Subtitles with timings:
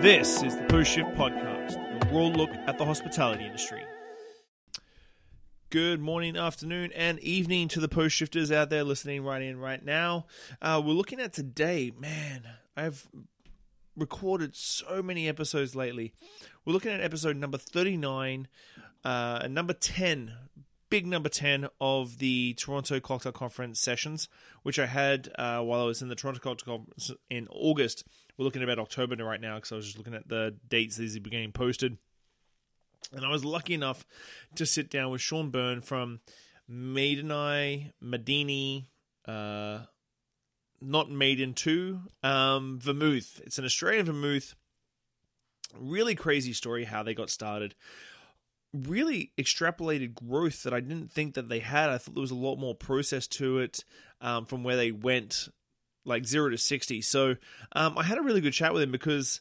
[0.00, 3.82] This is the Post Shift Podcast, a raw look at the hospitality industry.
[5.68, 9.84] Good morning, afternoon, and evening to the post shifters out there listening right in right
[9.84, 10.24] now.
[10.62, 12.48] Uh, we're looking at today, man.
[12.74, 13.08] I've
[13.94, 16.14] recorded so many episodes lately.
[16.64, 18.48] We're looking at episode number 39,
[19.04, 20.32] uh, number 10,
[20.88, 24.30] big number 10 of the Toronto Cocktail Conference sessions,
[24.62, 28.04] which I had uh, while I was in the Toronto Cocktail Conference in August.
[28.40, 31.14] We're looking about October right now because I was just looking at the dates these
[31.14, 31.98] are getting posted.
[33.12, 34.06] And I was lucky enough
[34.54, 36.20] to sit down with Sean Byrne from
[36.66, 38.86] Maidenai, Madini,
[39.28, 39.80] uh,
[40.80, 43.42] not Maiden 2, um, Vermouth.
[43.44, 44.54] It's an Australian Vermouth.
[45.78, 47.74] Really crazy story how they got started.
[48.72, 51.90] Really extrapolated growth that I didn't think that they had.
[51.90, 53.84] I thought there was a lot more process to it
[54.22, 55.50] um, from where they went
[56.04, 57.02] like zero to 60.
[57.02, 57.36] So
[57.72, 59.40] um, I had a really good chat with him because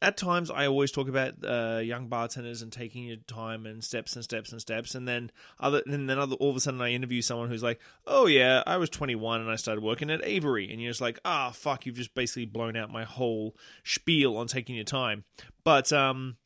[0.00, 4.14] at times I always talk about uh, young bartenders and taking your time and steps
[4.14, 6.90] and steps and steps, and then other and then other, all of a sudden I
[6.90, 10.70] interview someone who's like, "Oh yeah, I was 21 and I started working at Avery,"
[10.70, 14.46] and you're just like, "Ah, fuck, you've just basically blown out my whole spiel on
[14.46, 15.24] taking your time."
[15.64, 16.36] But um,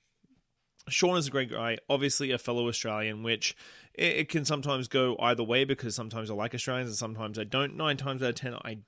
[0.88, 3.54] Sean is a great guy, obviously a fellow Australian, which
[3.94, 7.44] it, it can sometimes go either way because sometimes I like Australians and sometimes I
[7.44, 7.76] don't.
[7.76, 8.78] Nine times out of ten, I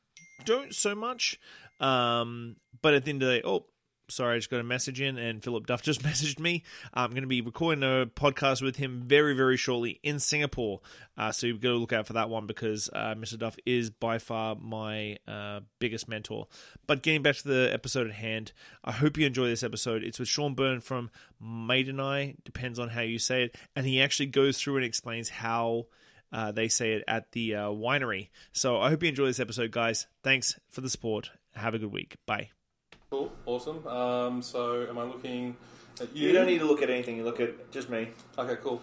[0.45, 1.39] don't so much.
[1.81, 3.67] Um, but at the end of the day, oh,
[4.09, 6.63] sorry, I just got a message in, and Philip Duff just messaged me.
[6.93, 10.81] I'm going to be recording a podcast with him very, very shortly in Singapore.
[11.17, 13.39] Uh, so you've got to look out for that one because uh, Mr.
[13.39, 16.47] Duff is by far my uh, biggest mentor.
[16.87, 18.53] But getting back to the episode at hand,
[18.85, 20.03] I hope you enjoy this episode.
[20.03, 21.11] It's with Sean Byrne from
[21.41, 25.29] Maiden Eye, depends on how you say it, and he actually goes through and explains
[25.29, 25.87] how.
[26.35, 28.31] Uh, they say it at the uh, winery.
[28.53, 30.09] So I hope you enjoy this episode, guys.
[30.25, 31.31] Thanks for the support.
[31.55, 32.17] Have a good week.
[32.27, 32.51] Bye.
[33.09, 33.87] Cool, awesome.
[33.87, 35.57] Um, so, am I looking
[36.01, 36.27] at you?
[36.27, 37.19] You don't need to look at anything.
[37.19, 38.09] You look at just me.
[38.37, 38.83] Okay, cool.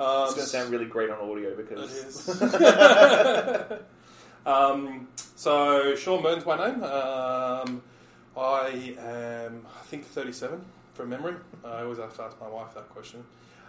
[0.00, 2.42] Um, It's going to sound really great on audio because is.
[4.46, 5.06] um,
[5.36, 6.82] so, Sean Byrne's, my name.
[6.82, 7.82] Um,
[8.36, 11.36] I am, I think, 37 from memory.
[11.64, 13.22] I always have to ask my wife that question.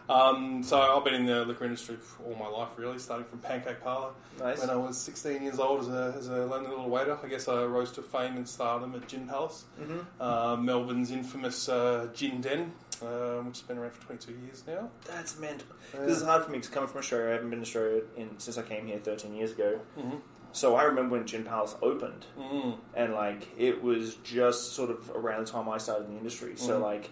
[0.09, 3.39] Um, so, I've been in the liquor industry for all my life, really, starting from
[3.39, 4.59] Pancake Parlour nice.
[4.59, 7.17] when I was 16 years old as a, as a lonely little waiter.
[7.23, 10.05] I guess I rose to fame and stardom at Gin Palace, Mhm.
[10.19, 12.71] uh, Melbourne's infamous uh, Gin Den,
[13.03, 14.89] uh, which has been around for 22 years now.
[15.05, 15.67] That's mental.
[15.93, 18.39] This is hard for me because coming from Australia, I haven't been in Australia in,
[18.39, 19.79] since I came here 13 years ago.
[19.97, 20.17] Mm-hmm.
[20.53, 22.79] So I remember when Gin Palace opened, Mm.
[22.95, 26.53] and like it was just sort of around the time I started in the industry.
[26.55, 26.81] So Mhm.
[26.81, 27.09] like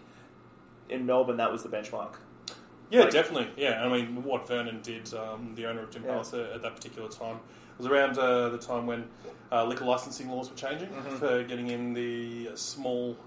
[0.90, 2.13] in Melbourne, that was the benchmark.
[2.90, 3.52] Yeah, Like- definitely.
[3.62, 6.12] Yeah, I mean, what Vernon did, um, the owner of Gin Yeah.
[6.12, 7.40] Palace at, at that particular time,
[7.78, 9.09] was around uh, the time when
[9.52, 11.20] uh, liquor licensing laws were changing Mhm.
[11.20, 13.18] for getting in the small.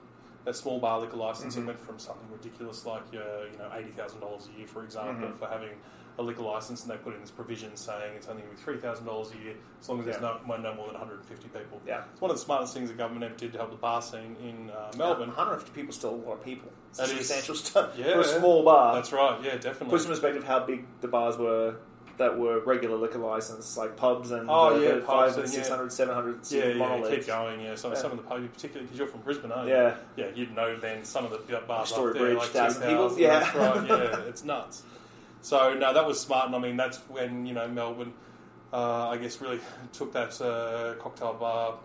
[0.47, 1.66] A small bar liquor licensing Mhm.
[1.66, 5.28] went from something ridiculous like uh, you know eighty thousand dollars a year, for example,
[5.28, 5.37] Mhm.
[5.37, 5.78] for having
[6.20, 8.62] a liquor license, and they put in this provision saying it's only going to be
[8.62, 11.14] three thousand dollars a year as long as there's no, no more than one hundred
[11.14, 11.81] and fifty people.
[11.86, 12.03] Yeah.
[12.12, 14.36] It's one of the smartest things the government ever did to help the bar scene
[14.42, 15.28] in uh, Melbourne.
[15.28, 16.70] 150 people is still a lot of people.
[16.91, 18.12] It's That is- substantial stuff Yeah.
[18.12, 18.94] for a small bar.
[18.94, 19.38] That's right.
[19.42, 19.88] Yeah, definitely.
[19.91, 21.76] Put some perspective how big the bars were
[22.19, 25.44] that were regular liquor license, like pubs and Oh, uh, yeah, the pubs five and,
[25.44, 25.62] and yeah.
[25.62, 27.60] 600, 700 Yeah, yeah, keep going.
[27.62, 27.94] Yeah, so Yeah.
[27.94, 29.75] some of the pubs, particularly because you're from Brisbane, aren't you?
[29.75, 29.94] Yeah.
[30.16, 30.26] yeah.
[30.34, 33.41] You'd know then some of the bars Story up there, Bridge, like 2,000, people, yeah.
[33.41, 33.88] that's right.
[33.88, 34.82] Yeah, it's nuts.
[35.43, 38.12] So no, that was smart, and I mean that's when you know Melbourne,
[38.73, 39.61] uh, I guess, really
[39.93, 41.78] took that uh, cocktail bar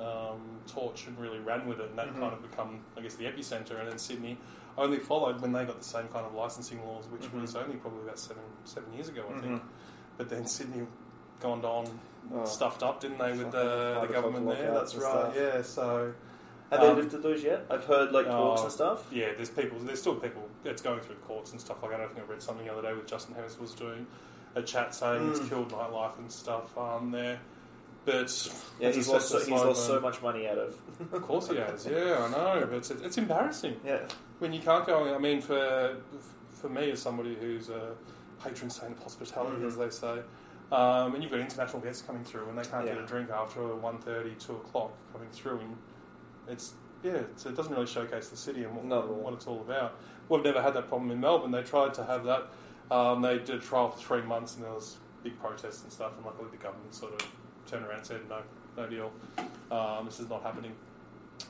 [0.00, 2.20] um, torch and really ran with it, and that Mhm.
[2.20, 3.78] kind of become, I guess, the epicenter.
[3.80, 4.36] And then Sydney
[4.76, 7.40] only followed when they got the same kind of licensing laws, which Mhm.
[7.40, 9.40] was only probably about seven seven years ago, I Mhm.
[9.40, 9.62] think.
[10.18, 10.86] But then Sydney
[11.40, 11.86] gone on
[12.34, 12.44] Oh.
[12.44, 14.72] stuffed up, didn't they, with the, the government there?
[14.74, 15.02] That's right.
[15.02, 15.36] stuff.
[15.36, 15.62] Yeah.
[15.62, 16.12] So
[16.70, 17.64] Have they Um, lifted those yet?
[17.70, 19.06] I've heard like talks Oh, and stuff.
[19.12, 19.78] yeah, there's people.
[19.78, 20.48] There's still people.
[20.64, 21.92] It's going through courts and stuff like.
[21.92, 22.00] that.
[22.00, 24.06] I don't think I read something the other day with Justin Harris was doing
[24.56, 25.48] a chat saying it's Mm.
[25.48, 27.38] killed nightlife and stuff um, there.
[28.04, 28.30] But
[28.80, 30.76] Yeah, he's lost, so, he's lost so much money out of.
[31.12, 31.86] Of course he has.
[31.86, 32.66] Yeah, I know.
[32.68, 34.00] But it's, it's embarrassing Yeah.
[34.38, 35.14] when you can't go.
[35.14, 35.96] I mean, for
[36.52, 37.94] for me as somebody who's a
[38.42, 39.66] patron saint of hospitality, Mhm.
[39.66, 40.20] as they say,
[40.72, 43.60] um, and you've got international guests coming through, and they can't get a drink after
[43.60, 45.76] 1.30, 2 o'clock coming through, and
[46.48, 49.94] it's yeah, it's, it doesn't really showcase the city and what, what it's all about.
[50.28, 51.50] We've never had that problem in Melbourne.
[51.52, 52.44] They tried to have that.
[52.90, 56.16] Um, they did a trial for three months, and there was big protests and stuff.
[56.16, 57.28] And luckily, the government sort of
[57.66, 58.40] turned around and said, "No,
[58.76, 59.12] no deal.
[59.70, 60.72] Um, this is not happening."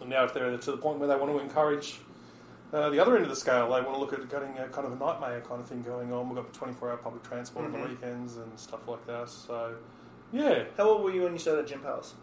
[0.00, 2.00] And now, if they're to the point where they want to encourage
[2.72, 4.86] uh, the other end of the scale, they want to look at getting a kind
[4.86, 6.28] of a nightmare kind of thing going on.
[6.28, 7.82] We've got 24-hour public transport on Mhm.
[7.82, 9.28] the weekends and stuff like that.
[9.28, 9.76] So,
[10.32, 12.14] yeah, How old were you when you started at Gin Palace?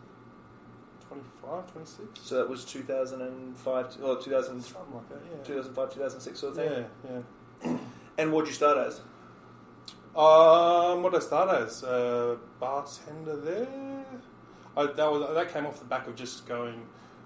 [1.13, 2.19] 25, 26.
[2.21, 5.44] So that was 2005, or 2000, Something like that, yeah.
[5.44, 6.86] 2005, 2006 sort of thing.
[7.06, 7.19] Yeah,
[7.71, 7.77] yeah.
[8.18, 9.01] And what did you start as?
[10.15, 11.83] Um, what did I start as?
[11.83, 13.68] Uh, bartender there.
[14.77, 16.86] I, that was that came off the back of just going.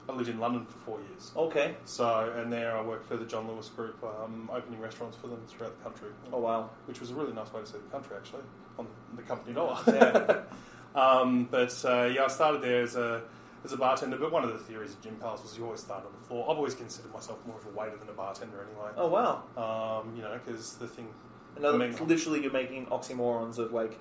[0.10, 1.76] I lived in London for four years, Okay.
[1.84, 5.42] so and there I worked for the John Lewis Group, um, opening restaurants for them
[5.50, 6.70] throughout the country, Oh wow.
[6.86, 8.44] which was a really nice way to see the country actually
[8.80, 8.88] on
[9.18, 9.78] the company dollar.
[9.86, 10.44] Yeah.
[11.02, 13.24] um, but uh, yeah, I started there as a
[13.68, 14.18] as a bartender.
[14.18, 16.44] But one of the theories of Gin Palace was you always start on the floor.
[16.50, 18.92] I've always considered myself more of a waiter than a bartender anyway.
[18.98, 19.44] Oh wow.
[19.56, 21.08] Um, you know, because the thing
[21.56, 23.98] Another, I mean- literally, you're making oxymorons of like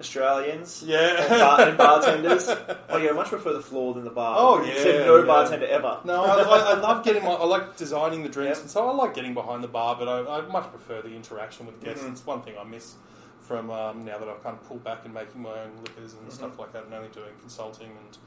[0.00, 1.20] Australians Yeah.
[1.20, 2.48] and, bar- and bartenders.
[2.88, 4.36] Oh yeah, I much prefer the floor than the bar.
[4.38, 5.24] Oh, yeah, said no yeah.
[5.26, 6.00] bartender ever.
[6.04, 7.30] No, I, I, I love getting my.
[7.32, 8.62] I like designing the drinks, Yep.
[8.62, 9.96] and so I like getting behind the bar.
[9.98, 12.02] But I, I much prefer the interaction with guests.
[12.04, 12.12] Mhm.
[12.12, 12.94] It's one thing I miss
[13.40, 16.26] from um, now that I've kind of pulled back and making my own liquors and
[16.28, 16.32] Mhm.
[16.32, 18.18] stuff like that, and only doing consulting and,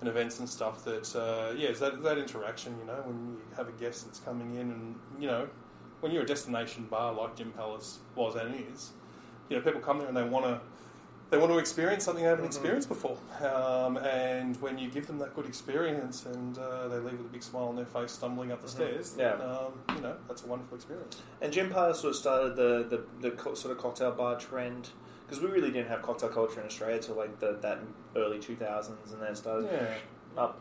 [0.00, 0.84] and events and stuff.
[0.84, 2.76] That uh, yeah, it's that that interaction.
[2.80, 5.48] You know, when you have a guest that's coming in, and you know,
[6.00, 8.90] when you're a destination bar like Gin Palace was and is,
[9.48, 10.60] you know, people come there and they want to.
[11.30, 12.48] They want to experience something they haven't Mhm.
[12.48, 17.16] experienced before, um, and when you give them that good experience, and uh, they leave
[17.18, 18.70] with a big smile on their face, stumbling up the Mhm.
[18.70, 19.32] stairs, Yeah.
[19.36, 21.22] um, you know that's a wonderful experience.
[21.40, 24.90] And Gin Palace sort of started the the, the co- sort of cocktail bar trend
[25.26, 27.78] because we really didn't have cocktail culture in Australia till like the, that
[28.16, 29.94] early 2000s, and then it started Yeah,
[30.42, 30.60] up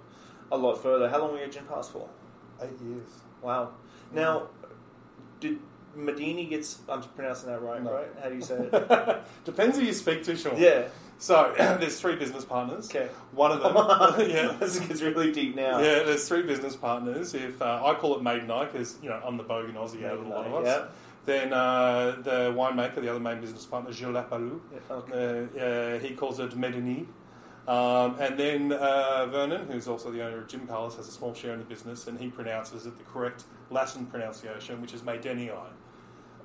[0.51, 1.09] a lot further.
[1.09, 2.07] How long were you at Gin Palace for?
[2.61, 3.07] eight years.
[3.41, 3.71] Wow.
[4.13, 4.47] Now,
[5.39, 5.59] did
[5.97, 6.79] Medini gets?
[6.87, 7.91] I'm pronouncing that right, No.
[7.93, 8.07] right?
[8.21, 9.23] How do you say it?
[9.45, 10.57] Depends who you speak to, Sean.
[10.57, 10.83] yeah.
[11.19, 12.89] So there's three business partners.
[12.89, 13.07] Okay.
[13.33, 13.75] One of them,
[14.29, 15.79] yeah, this gets really deep now.
[15.79, 16.03] yeah.
[16.03, 17.33] There's three business partners.
[17.33, 20.17] If uh, I call it Maiden Eye because you know I'm the bogan Aussie out
[20.19, 20.65] of a lot of us.
[20.65, 20.85] Yeah.
[21.25, 25.95] Then uh, the winemaker, the other main business partner, Gilles Lapalus, Yeah, okay.
[25.95, 27.05] uh, he calls it Medini.
[27.65, 31.33] Um, and then uh, Vernon, who's also the owner of Gin Palace, has a small
[31.33, 35.49] share in the business, and he pronounces it the correct Latin pronunciation, which is Maidenii,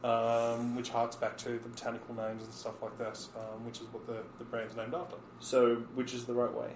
[0.05, 3.89] um, which harks back to the botanical names and stuff like that, um, which is
[3.93, 5.17] what the, the brand's named after.
[5.41, 6.71] So, which is the right way?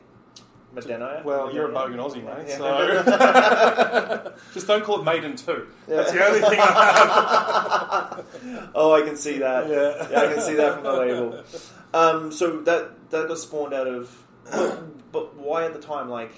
[0.75, 2.57] Well, you're a Aussie, mate, Yeah.
[2.57, 5.67] so just don't call it Maiden 2.
[5.89, 5.97] Yeah.
[5.97, 8.71] That's the only thing I have.
[8.75, 9.69] oh, I can see that.
[9.69, 10.09] Yeah.
[10.11, 11.45] Yeah, I can see that from the label.
[11.93, 14.11] Um, so that that got spawned out of,
[15.13, 16.09] but why at the time?
[16.09, 16.33] Like,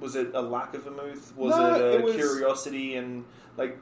[0.00, 1.36] was it a lack of a vermouth?
[1.36, 3.24] Was No, it a it was- curiosity and
[3.58, 3.76] like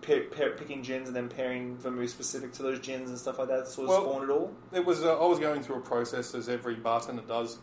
[0.00, 3.48] pair, pair, picking gins and then pairing vermouth specific to those gins and stuff like
[3.48, 3.66] that?
[3.66, 4.52] Sort of Well- spawned it all.
[4.72, 5.02] It was.
[5.02, 7.58] Uh, I was going through a process as every bartender does,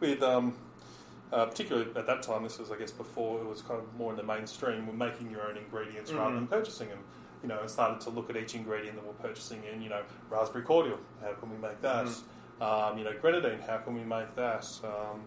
[0.00, 0.54] with um,
[1.32, 2.42] uh, particularly at that time.
[2.42, 4.86] This was, I guess, before it was kind of more in the mainstream.
[4.86, 6.38] We're making your own ingredients rather Mhm.
[6.40, 6.98] than purchasing them.
[7.42, 9.82] You know, I started to look at each ingredient that we're purchasing in.
[9.82, 10.98] You know, raspberry cordial.
[11.22, 12.08] How can we make that?
[12.60, 13.58] Um, you know, grenadine.
[13.60, 14.66] How can we make that?
[14.84, 15.22] Um,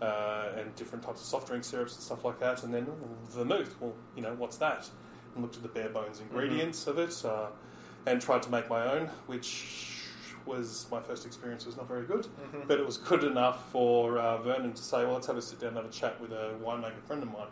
[0.00, 2.62] uh, and different types of soft drink syrups and stuff like that.
[2.62, 2.86] And then
[3.30, 3.74] vermouth.
[3.80, 4.88] Well, you know, what's that?
[5.34, 7.48] And looked at the bare bones ingredients of it, uh,
[8.06, 9.97] and tried to make my own, which
[10.48, 12.26] was my first experience was not very good,
[12.66, 15.60] but it was good enough for uh, Vernon to say, well, let's have a sit
[15.60, 17.46] down and have a chat with a winemaker friend of mine.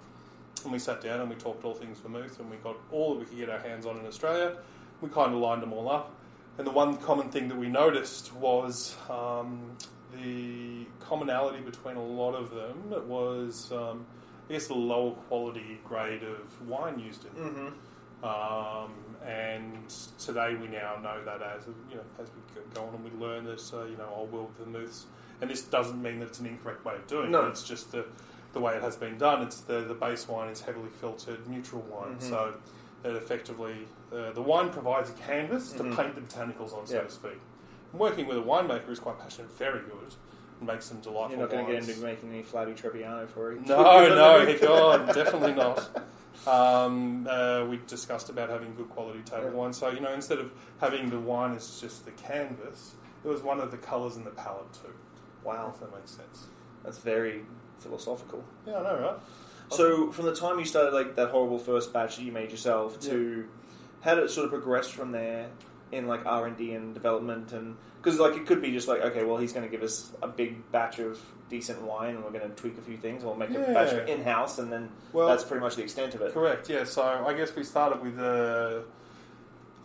[0.65, 3.21] And we sat down and we talked all things vermouth, and we got all that
[3.21, 4.57] we could get our hands on in Australia.
[5.03, 6.13] We kind of lined them all up.
[6.59, 9.77] And the one common thing that we noticed was um,
[10.15, 14.07] the commonality between a lot of them was, um,
[14.49, 17.73] I guess, the lower quality grade of wine used in them.
[18.23, 18.85] Mm-hmm.
[18.85, 18.93] Um,
[19.25, 23.11] and today we now know that as you know, as we go- on and we
[23.25, 25.05] learn that uh, you know old world vermouths,
[25.41, 27.47] and this doesn't mean that it's an incorrect way of doing No.
[27.47, 27.51] it.
[27.51, 28.05] It's just the
[28.53, 29.43] the way it has been done.
[29.43, 32.23] It's the the base wine is heavily filtered neutral wine, Mhm.
[32.23, 32.55] so
[33.03, 35.77] that effectively uh, the wine provides a canvas Mhm.
[35.91, 37.03] to paint the botanicals on, so Yeah.
[37.03, 37.41] to speak.
[37.93, 40.15] And working with a winemaker is quite passionate, very good,
[40.59, 41.31] and makes some delightful.
[41.39, 43.67] You're not going to get into making any flabby Trebbiano for it.
[43.67, 45.89] No, no, God, definitely not.
[46.47, 49.73] Um, uh, we discussed about having good quality table wine.
[49.73, 53.61] So, you know, instead of having the wine as just the canvas, it was one
[53.61, 54.93] of the colours in the palette too.
[55.45, 56.47] Wow, If that makes sense.
[56.85, 57.43] that's very
[57.79, 58.45] philosophical.
[58.67, 59.19] Yeah, I know, right?
[59.71, 63.01] So, from the time you started, like that horrible first batch that you made yourself,
[63.01, 63.49] to
[64.03, 65.49] how did it sort of progress from there
[65.91, 69.01] in like R and D and development, and because like it could be just like
[69.03, 72.31] okay, well he's going to give us a big batch of decent wine, and we're
[72.31, 75.29] going to tweak a few things, or make a batch in house, and then Well,
[75.29, 76.33] that's pretty much the extent of it.
[76.33, 76.85] Correct, yeah.
[76.85, 78.81] So I guess we started with uh,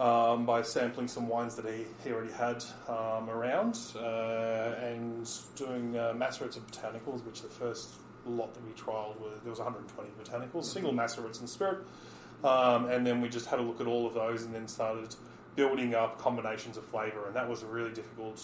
[0.02, 5.96] um, by sampling some wines that he, he already had um, around uh, and doing
[5.98, 10.10] uh, macerates of botanicals, which the first lot that we trialled was there was 120
[10.24, 11.80] botanicals, single macerates and spirit.
[12.44, 15.16] Um, and then we just had a look at all of those and then started
[15.56, 18.42] building up combinations of flavour, and that was a really difficult,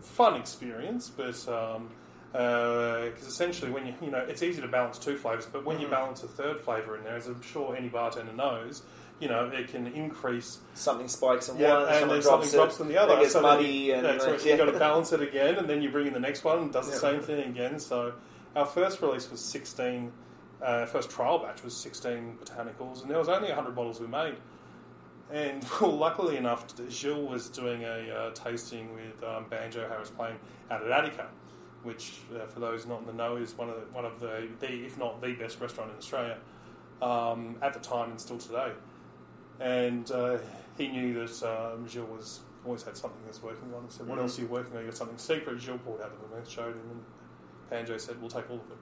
[0.00, 1.08] fun experience.
[1.08, 1.90] But um,
[2.32, 5.86] Because essentially, when you you know, it's easy to balance two flavors, but when you
[5.86, 5.90] Mhm.
[5.90, 8.82] balance a third flavor in there, as I'm sure any bartender knows,
[9.20, 12.58] you know, it can increase Something spikes in yeah, one, and someone then drops something
[12.58, 13.14] drops in the other.
[13.14, 15.54] It gets so muddy, you, and yeah, so like, you've got to balance it again,
[15.56, 17.78] and then you bring in the next one and does the same thing again.
[17.78, 18.12] So
[18.54, 20.12] our first release was 16,
[20.62, 24.36] uh, first trial batch was 16 botanicals, and there was only 100 bottles we made.
[25.32, 30.36] And well, luckily enough, Gilles was doing a uh, tasting with um, Banjo Harris Plane
[30.70, 31.28] out at Attica,
[31.82, 34.48] which, uh, for those not in the know, is one of the, one of the,
[34.60, 36.38] the if not the best restaurant in Australia
[37.02, 38.72] um, at the time and still today.
[39.60, 40.38] And uh,
[40.76, 43.84] he knew that um, Gilles was always had something was working on.
[43.84, 44.22] He said, "What Mhm.
[44.22, 44.80] else are you working on?
[44.82, 47.02] You got something secret?" Gilles pulled out the vermouth, showed him, and
[47.70, 48.76] Banjo said, "We'll take all of it."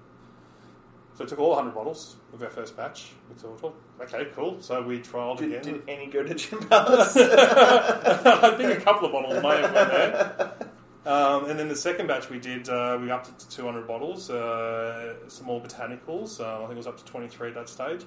[1.16, 3.12] So we took all 100 bottles of our first batch.
[3.28, 5.62] We thought, "Oh, okay, cool." So we trialled Did, again.
[5.62, 7.16] did any go to Gin Palace?
[7.20, 10.54] I think a couple of bottles may have went there.
[11.06, 14.30] Um, and then the second batch we did, uh, we upped it to 200 bottles,
[14.30, 16.40] uh, some more botanicals.
[16.40, 18.04] Uh, I think it was up to 23 at that stage.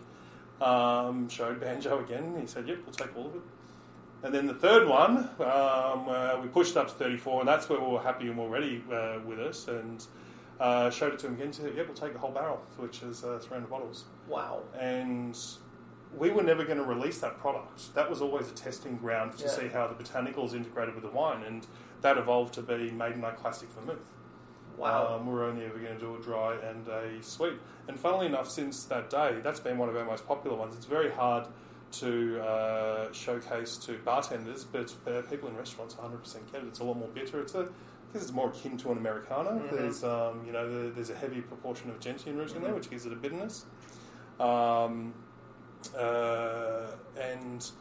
[0.59, 2.35] Um, showed Banjo again.
[2.39, 3.41] He said, yep, we'll take all of it.
[4.23, 7.79] And then the third one, um, uh, we pushed up to 34, and that's where
[7.79, 9.67] we were happy and we were ready uh, with us.
[9.67, 10.03] And
[10.59, 11.53] uh, showed it to him again.
[11.53, 14.63] Said, yep, we'll take the whole barrel, which is uh, 300 bottles wow.
[14.79, 15.37] and
[16.17, 17.93] we were never going to release that product.
[17.95, 19.49] That was always a testing ground to Yeah.
[19.49, 21.67] see how the botanicals integrated with the wine, and
[22.01, 23.99] that evolved to be Maidenii Classic Vermouth.
[24.77, 25.15] Wow.
[25.15, 27.53] Um, we're only ever going to do a dry and a sweet.
[27.87, 30.75] And funnily enough, since that day, that's been one of our most popular ones.
[30.75, 31.47] It's very hard
[31.93, 36.67] to uh, showcase to bartenders, but uh, people in restaurants 100% get it.
[36.67, 37.41] It's a lot more bitter.
[37.41, 39.51] It's a, I guess it's more akin to an Americano.
[39.59, 39.71] Mhm.
[39.71, 42.89] There's, um, you know, the, there's a heavy proportion of gentian root in there, which
[42.89, 43.65] gives it a bitterness.
[44.39, 45.13] Um,
[45.97, 46.87] uh,
[47.19, 47.71] and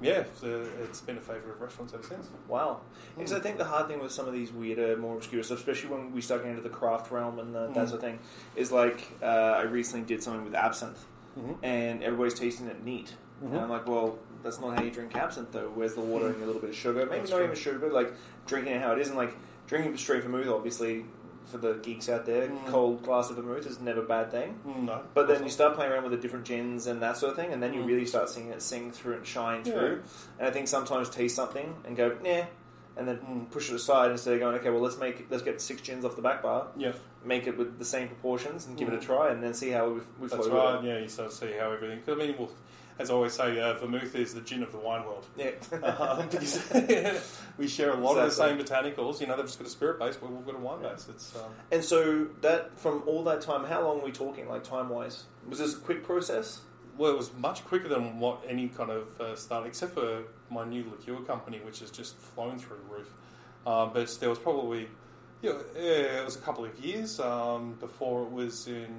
[0.00, 2.28] yeah, so it's been a favourite of restaurants ever since.
[2.48, 2.80] Wow.
[3.16, 5.90] Because I think the hard thing with some of these weirder, more obscure stuff, especially
[5.90, 7.88] when we start getting into the craft realm and the, that Mm.
[7.88, 8.18] sort of thing,
[8.56, 11.04] is like uh, I recently did something with absinthe,
[11.38, 11.56] Mhm.
[11.62, 13.14] and everybody's tasting it neat.
[13.42, 13.52] Mhm.
[13.52, 15.70] And I'm like, well, that's not how you drink absinthe, though.
[15.74, 17.06] Where's the water and a little bit of sugar?
[17.06, 17.44] Maybe That's not true.
[17.46, 18.12] even sugar, but like
[18.46, 19.34] drinking it how it is, and like
[19.66, 20.48] drinking it straight vermouth.
[20.48, 21.06] Obviously,
[21.46, 22.66] for the geeks out there, Mm.
[22.66, 24.58] cold glass of vermouth is never a bad thing.
[24.66, 25.00] Mm, no.
[25.14, 27.52] But then you start playing around with the different gins and that sort of thing,
[27.52, 27.86] and then you Mm.
[27.86, 29.72] really start seeing it sing through and shine Yeah.
[29.72, 30.02] through.
[30.38, 32.42] And I think sometimes taste something and go, nah,
[32.96, 33.50] and then Mm.
[33.50, 36.16] push it aside instead of going, okay, well let's make let's get six gins off
[36.16, 36.92] the back bar, Yeah,
[37.24, 39.88] make it with the same proportions, and give it a try, and then see how
[39.88, 40.84] we, we that's flow right.
[40.84, 42.00] Yeah, you sort of see how everything.
[42.06, 42.50] Cause, I mean, well,
[42.98, 45.26] as I always say, uh, vermouth is the gin of the wine world.
[45.36, 45.50] Yeah.
[45.84, 46.72] Um, because
[47.58, 48.52] we share a lot Exactly.
[48.52, 49.20] of the same botanicals.
[49.20, 51.06] You know, they've just got a spirit base, but we've got a wine base.
[51.08, 54.64] It's um, and so that from all that time, how long are we talking, like
[54.64, 55.24] time wise?
[55.48, 56.60] Was this a quick process?
[56.96, 60.64] well, it was much quicker than what any kind of uh, start, except for my
[60.64, 63.08] new liqueur company, which has just flown through the roof.
[63.66, 64.88] Um, but there was probably,
[65.42, 68.94] you know, yeah, it was a couple of years um, before it was in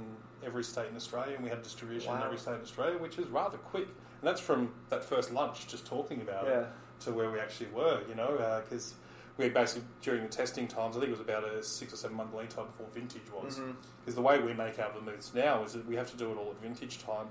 [0.45, 3.27] every state in Australia, and we had distribution in every state in Australia, which is
[3.27, 3.87] rather quick.
[3.87, 6.67] And that's from that first lunch, just talking about it.
[7.01, 8.93] To where we actually were, you know, because
[9.37, 11.97] we had basically during the testing times, I think it was about a six or
[11.97, 13.59] seven month lead time before vintage was.
[13.99, 16.37] Because the way we make our vermouths now is that we have to do it
[16.37, 17.27] all at vintage time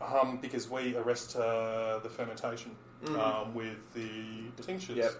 [0.00, 3.18] um, because we arrest uh, the fermentation Mhm.
[3.18, 5.12] um, with the tinctures, Yep.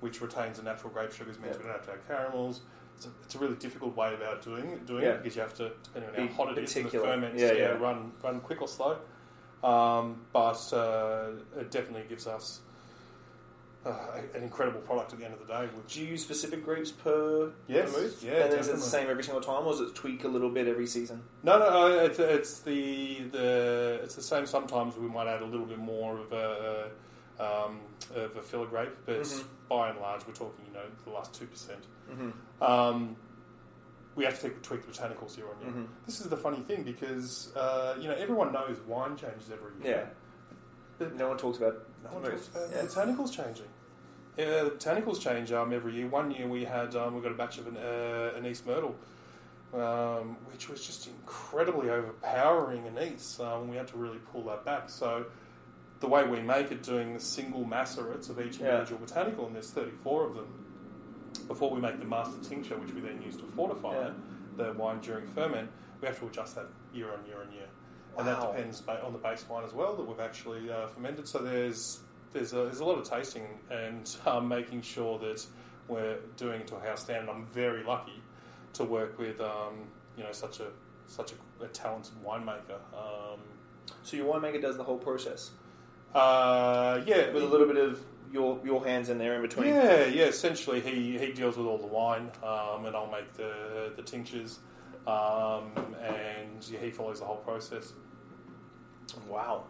[0.00, 1.58] which retains the natural grape sugars, means Yep.
[1.58, 2.60] we don't have to have caramels.
[2.96, 5.10] It's a, it's a really difficult way about doing doing Yeah.
[5.10, 7.42] it because you have to, depending on Be how hot it is, and the ferments
[7.42, 8.98] Yeah, yeah, run run quick or slow.
[9.62, 12.60] Um, but uh, it definitely gives us
[13.86, 15.66] uh, an incredible product at the end of the day.
[15.74, 18.22] Which Do you use specific grapes per Yes, vermouth?
[18.22, 20.50] yeah, and is it the same every single time, or does it tweak a little
[20.50, 21.22] bit every season?
[21.42, 21.64] no, no,
[21.98, 24.46] uh, it's, it's the the it's the same.
[24.46, 26.90] Sometimes we might add a little bit more of a
[27.40, 27.80] um,
[28.14, 29.44] of a filler grape, but Mhm.
[29.68, 31.84] by and large, we're talking you know the last two percent.
[32.10, 32.62] Mm-hmm.
[32.62, 33.16] Um,
[34.14, 35.70] we have to tweak the botanicals year on year.
[35.72, 35.86] Mhm.
[36.06, 39.96] This is the funny thing because uh, you know everyone knows wine changes every year.
[40.04, 40.10] Yeah.
[40.98, 42.82] but No one talks about No one talks about Yeah.
[42.82, 43.66] the botanicals changing.
[44.36, 46.06] Yeah, the botanicals change um, every year.
[46.08, 48.94] One year we had um, we got a batch of an, uh, anise myrtle,
[49.72, 53.40] um, which was just incredibly overpowering anise.
[53.40, 54.88] Um, we had to really pull that back.
[54.88, 55.26] So
[56.04, 58.66] the way we make it, doing the single macerates of each Yeah.
[58.72, 60.48] individual botanical, and there's 34 of them.
[61.48, 64.10] Before we make the master tincture, which we then use to fortify Yeah.
[64.56, 65.70] the wine during ferment,
[66.00, 67.68] we have to adjust that year on year on year
[68.16, 71.26] and that depends on the base wine as well that we've actually uh, fermented.
[71.26, 72.00] So there's
[72.32, 75.44] there's a, there's a lot of tasting and um, making sure that
[75.88, 77.28] we're doing it to a house standard.
[77.30, 78.22] I'm very lucky
[78.74, 80.68] to work with um, you know such a
[81.06, 82.78] such a, a talented winemaker.
[82.92, 83.40] Um,
[84.02, 85.50] So your winemaker does the whole process
[86.14, 88.00] uh, yeah, with a little bit of
[88.32, 89.68] your your hands in there in between.
[89.68, 90.24] Yeah, yeah.
[90.24, 94.58] Essentially, he, he deals with all the wine, um, and I'll make the the tinctures,
[95.06, 97.92] um, and yeah, he follows the whole process.
[99.28, 99.64] Wow.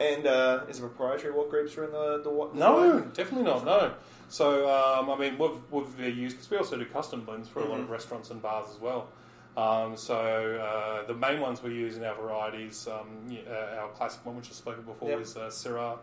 [0.00, 3.10] And uh, is it proprietary what grapes are in the the, the No, wine?
[3.12, 3.64] definitely not.
[3.64, 3.92] No.
[4.28, 7.64] So um, I mean, we've we've used because we also do custom blends for a
[7.68, 7.90] lot of Mhm.
[7.90, 9.08] restaurants and bars as well.
[9.58, 13.08] Um, so uh, the main ones we use in our varieties, um,
[13.50, 15.20] uh, our classic one, which I spoke of before, Yep.
[15.20, 15.98] is uh, Syrah.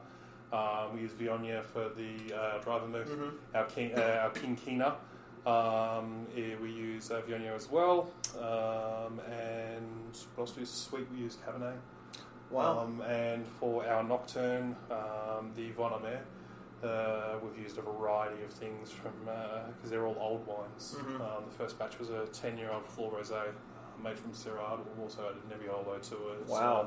[0.51, 3.07] Um, we use Viognier for the uh, dry vermouth.
[3.09, 3.31] Mhm.
[3.55, 4.97] Our King, uh, our King Kina.
[5.45, 8.11] Um, eh, we use uh, Viognier as well.
[8.37, 10.71] Um, and what else do we use?
[10.73, 11.77] Sweet, we use Cabernet.
[12.51, 12.79] Wow.
[12.79, 16.19] Um, and for our Nocturne, um, the Vin Amer,
[16.83, 19.11] uh, we've used a variety of things from
[19.75, 20.95] because they're all old wines.
[20.99, 21.15] Mhm.
[21.21, 23.51] Um, the first batch was a ten-year-old Flor Rosé uh,
[24.03, 24.77] made from Syrah.
[24.77, 26.47] We've also added Nebbiolo to it.
[26.47, 26.81] Wow.
[26.81, 26.85] uh,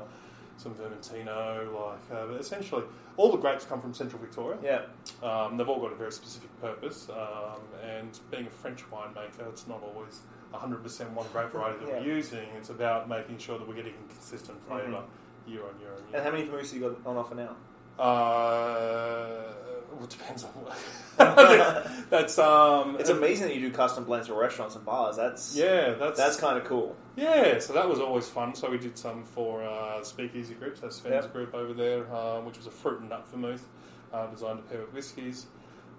[0.57, 2.83] some Vermentino, like uh, but essentially
[3.15, 4.57] all the grapes come from Central Victoria.
[4.61, 4.81] yeah.
[5.25, 9.67] Um, they've all got a very specific purpose, um, and being a French winemaker, it's
[9.67, 10.19] not always
[10.53, 11.99] 100% one grape variety that Yeah.
[12.01, 12.49] we're using.
[12.57, 15.49] It's about making sure that we're getting consistent flavor Mhm.
[15.49, 17.55] year on year on And how many vermouths have you got on offer now?
[17.97, 19.53] Uh,
[20.01, 20.77] it depends on what.
[22.09, 22.97] that's, um.
[22.99, 25.15] It's amazing that you do custom blends for restaurants and bars.
[25.17, 26.95] That's Yeah, that's that's kind of cool.
[27.15, 28.55] Yeah, so that was always fun.
[28.55, 31.33] So we did some for uh, Speakeasy Group, that's Sven's Yep.
[31.33, 33.65] group over there, uh, which was a fruit and nut vermouth
[34.13, 35.47] uh, designed to pair with whiskies.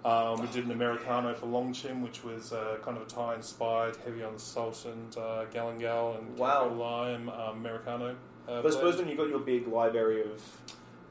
[0.03, 3.97] Um, we did an Americano for Longchin, which was uh, kind of a Thai inspired,
[4.03, 6.69] heavy on salt and uh, galangal and Wow.
[6.69, 8.15] Lime um, Americano.
[8.49, 10.41] Uh, But I suppose when you've got your big library of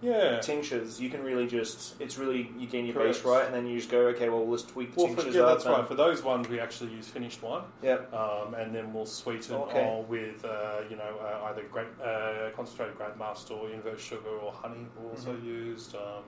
[0.02, 0.40] yeah.
[0.40, 3.16] tinctures, you can really just it's really you gain your Correct.
[3.16, 5.34] base right, and then you just go okay, well let's tweak the Well, for, tinctures
[5.36, 5.58] yeah, up.
[5.58, 5.86] that's right.
[5.86, 7.62] For those ones, we actually use finished wine.
[7.82, 8.12] Yep.
[8.14, 9.84] um, and then we'll sweeten Okay.
[9.84, 14.28] all with uh, you know uh, either grape, uh, concentrated grape must or inverse sugar
[14.28, 14.86] or honey.
[14.98, 15.44] We'll also Mhm.
[15.44, 16.24] used um,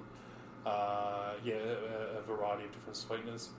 [0.67, 3.51] uh, yeah a, a variety of different sweeteners.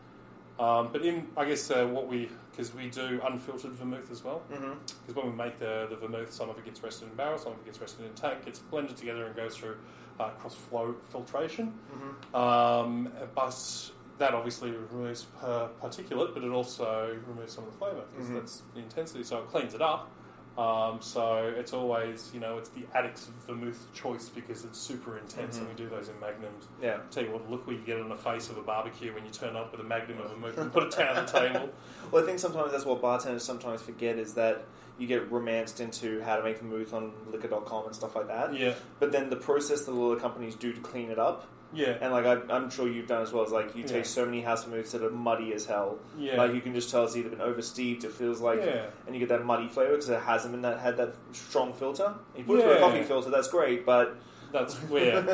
[0.60, 4.44] Um, but in I guess uh, what we because we do unfiltered vermouth as well
[4.48, 7.54] because when we make the, the vermouth, some of it gets rested in barrel, some
[7.54, 8.46] of it gets rested in tank.
[8.46, 9.78] Gets blended together and goes through
[10.20, 11.68] uh, cross flow filtration.
[11.92, 17.78] hmm Um, but that obviously removes per particulate, but it also removes some of the
[17.78, 18.36] flavour because Mhm.
[18.36, 19.24] that's the intensity.
[19.24, 20.10] So it cleans it up.
[20.58, 25.58] Um, so it's always, you know, it's the addict's vermouth choice because it's super intense,
[25.58, 25.70] and Mhm.
[25.72, 26.68] we do those in magnums.
[26.82, 27.00] Yeah.
[27.10, 29.32] tell you what, look what you get on the face of a barbecue when you
[29.32, 31.70] turn up with a magnum of vermouth and put it down on the table.
[32.12, 34.66] Well, I think sometimes that's what bartenders sometimes forget is that
[35.00, 38.54] you get romanced into how to make vermouth on liquor.com and stuff like that.
[38.54, 41.48] Yeah, But then the process that a lot of companies do to clean it up,
[41.74, 43.88] yeah, and like I, I'm sure you've done as well, is like you Yeah.
[43.88, 45.98] taste so many house vermouths that are muddy as hell.
[46.18, 48.86] yeah, Like you can just tell it's either been oversteeped, it feels like, yeah.
[49.06, 52.14] and you get that muddy flavor because it hasn't been that had that strong filter.
[52.38, 54.16] You put it through a coffee filter, that's great, but
[54.52, 55.28] That's weird.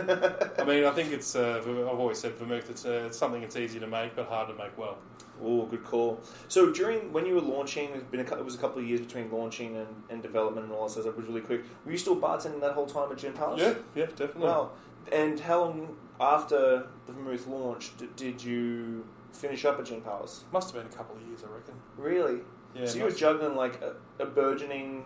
[0.57, 1.35] I mean, I think it's.
[1.35, 2.69] Uh, I've always said vermouth.
[2.69, 4.97] It's, uh, it's something that's easy to make, but hard to make well.
[5.43, 6.21] Oh, good call.
[6.47, 9.01] So during when you were launching, it's been a, it was a couple of years
[9.01, 11.05] between launching and, and development and all that stuff.
[11.07, 11.63] It was really quick.
[11.85, 13.59] Were you still bartending that whole time at Gin Palace?
[13.59, 14.43] Yeah, yeah, definitely.
[14.43, 14.71] Wow.
[15.11, 20.43] And how long after the Vermouth launched d- did you finish up at Gin Palace?
[20.51, 21.75] Must have been a couple of years, I reckon.
[21.97, 22.39] Really?
[22.75, 25.05] Yeah, so you were juggling like a, a burgeoning,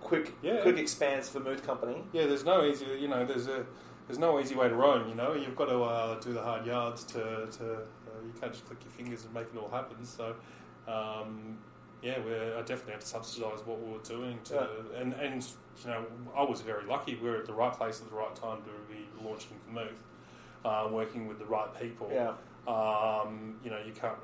[0.00, 0.60] quick, Yeah.
[0.62, 2.02] quick expanse Vermouth company.
[2.12, 2.26] yeah.
[2.26, 3.24] There's no easy, you know.
[3.24, 3.64] There's a
[4.06, 5.08] there's no easy way to roam.
[5.08, 7.74] You know, you've got to uh, do the hard yards to to.
[7.74, 10.04] Uh, you can't just click your fingers and make it all happen.
[10.04, 10.34] So.
[10.86, 11.58] Um,
[12.02, 14.68] yeah, we're, I definitely had to subsidise what we were doing, to,
[15.00, 15.42] and and
[15.82, 16.04] you know
[16.36, 17.14] I was very lucky.
[17.16, 20.02] We were at the right place at the right time to be launching Vermouth,
[20.64, 22.10] uh, working with the right people.
[22.12, 22.32] Yeah.
[22.72, 24.16] Um, you know, you can't.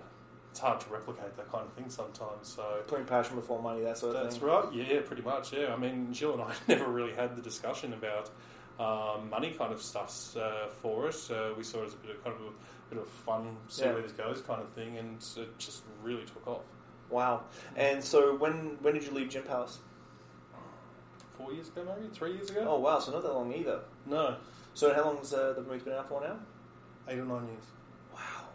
[0.51, 2.49] It's hard to replicate that kind of thing sometimes.
[2.49, 4.49] So Putting passion before money, that sort of that's thing.
[4.49, 4.65] right.
[4.73, 5.53] Yeah, pretty much.
[5.53, 5.73] Yeah.
[5.73, 8.31] I mean, Gilles and I never really had the discussion about
[8.81, 11.31] um, money kind of stuff uh, for us.
[11.31, 13.85] Uh, we saw it as a bit of kind of a bit of fun, see
[13.85, 13.93] Yeah.
[13.93, 16.63] where this goes kind of thing, and it just really took off.
[17.11, 17.43] Wow.
[17.77, 19.79] And so when when did you leave Gin Palace?
[21.39, 22.67] Four years ago, maybe three years ago.
[22.69, 23.81] Oh wow, so not that long either.
[24.07, 24.37] No,
[24.75, 26.37] So how long's uh, the Vermouth been out for now?
[27.09, 27.65] eight or nine years.
[28.15, 28.49] Wow.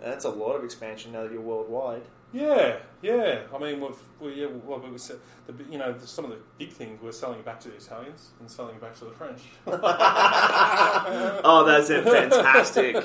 [0.00, 2.02] That's a lot of expansion now that you're worldwide.
[2.32, 3.42] Yeah, yeah.
[3.54, 5.14] I mean, we've we, yeah, well, we se-
[5.46, 8.30] the, you know the, some of the big things we're selling back to the Italians
[8.40, 9.40] and selling back to the French.
[9.66, 12.02] oh, that's it.
[12.04, 12.96] Fantastic.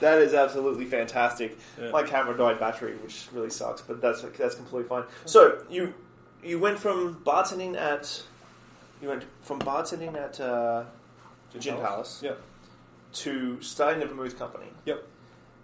[0.00, 1.58] that is absolutely fantastic.
[1.80, 1.90] Yeah.
[1.90, 5.04] My camera died battery, which really sucks, but that's that's completely fine.
[5.26, 5.92] So you
[6.42, 8.22] you went from bartending at
[9.00, 10.84] you went from bartending at uh,
[11.58, 12.40] Gin Palace Yep.
[13.14, 14.66] to starting the Vermouth company.
[14.86, 15.06] Yep.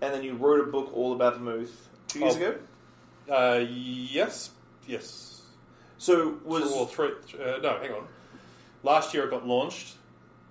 [0.02, 2.38] And then you wrote a book all about Vermouth two years Oh.
[2.38, 2.58] ago.
[3.28, 4.50] Uh, yes,
[4.86, 5.42] yes.
[5.98, 7.10] So was Two or three?
[7.34, 8.06] Uh, no, hang on.
[8.82, 9.96] Last year it got launched.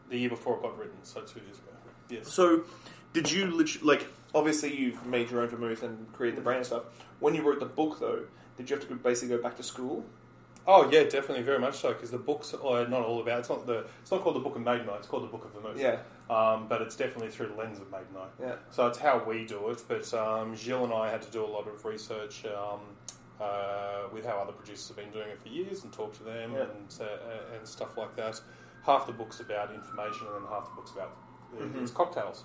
[0.09, 1.71] The year before it got written, so two years ago.
[2.09, 2.31] Yes.
[2.33, 2.63] So,
[3.13, 4.07] Did you lit- like?
[4.35, 6.83] Obviously, you've made your own vermouth and created the brand and stuff.
[7.19, 8.25] When you wrote the book, though,
[8.57, 10.05] did you have to basically go back to school?
[10.71, 11.89] Oh yeah, definitely, very much so.
[11.93, 13.39] Because the book's are not all about.
[13.39, 13.85] It's not the.
[14.01, 14.87] It's not called the Book of Maiden.
[14.97, 15.79] It's called the Book of Vermouth.
[15.79, 15.97] Yeah,
[16.29, 18.05] Um, but it's definitely through the lens of Maiden
[18.39, 18.53] yeah.
[18.69, 19.81] So it's how we do it.
[19.87, 22.81] But um, Gilles and I had to do a lot of research um,
[23.41, 26.53] uh, with how other producers have been doing it for years and talk to them
[26.53, 26.61] Yeah.
[26.61, 28.39] and uh, and stuff like that.
[28.85, 31.17] Half the book's about information, and then half the book's about
[31.57, 31.81] uh, Mhm.
[31.81, 32.43] it's cocktails.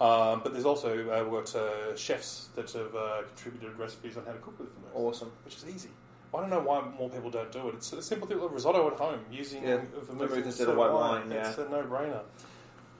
[0.00, 4.24] Um, but there's also uh, we've got uh, chefs that have uh, contributed recipes on
[4.24, 5.32] how to cook with vermouth, Awesome.
[5.44, 5.90] which is easy.
[6.36, 7.74] I don't know why more people don't do it.
[7.76, 11.32] It's a simple thing like risotto at home using Yeah, vermouth, instead of white wine,
[11.32, 12.20] It's a no-brainer.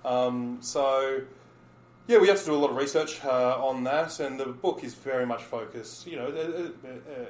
[0.04, 1.20] Um, so,
[2.06, 4.82] yeah, we have to do a lot of research uh, on that, and the book
[4.84, 6.06] is very much focused.
[6.06, 7.24] You know, uh, uh, uh,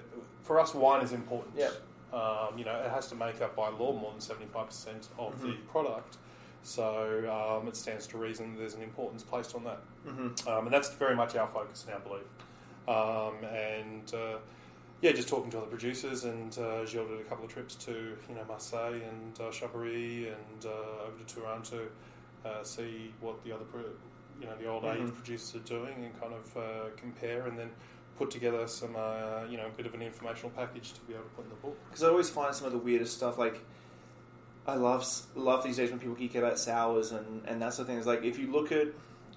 [0.44, 1.54] for us, wine is important.
[1.56, 1.70] Yeah.
[2.12, 5.40] Um, you know, it has to make up by law more than seventy-five percent of
[5.42, 5.66] the Mhm.
[5.66, 6.18] product.
[6.62, 10.48] So um, it stands to reason there's an importance placed on that, Mm-hmm.
[10.48, 12.28] um, and that's very much our focus now, I believe.
[12.88, 14.38] Um, and uh,
[15.02, 17.92] yeah, just talking to other producers, and uh, Gilles did a couple of trips to
[18.28, 21.88] you know Marseille and uh, and uh, over to Turin to
[22.48, 23.80] uh, see what the other pro-
[24.40, 25.14] you know the old age Mhm.
[25.14, 27.70] producers are doing and kind of uh, compare, and then
[28.18, 31.24] put together some uh, you know a bit of an informational package to be able
[31.24, 31.76] to put in the book.
[31.88, 33.36] Because I always find some of the weirdest stuff.
[33.38, 33.60] Like,
[34.66, 37.86] I love love these days when people geek about sours and and that sort of
[37.88, 37.98] thing.
[37.98, 38.88] It's like if you look at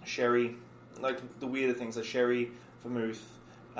[0.05, 0.55] sherry,
[0.99, 3.21] like the weirder things like sherry, vermouth,